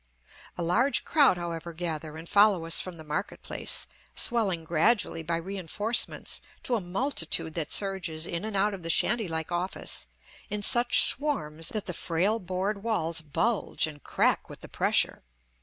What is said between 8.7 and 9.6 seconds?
of the shanty like